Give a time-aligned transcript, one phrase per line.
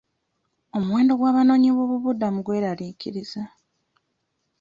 [0.77, 3.43] Omuwendo gw'abanoonyiboobubudamu gweraliikiriza.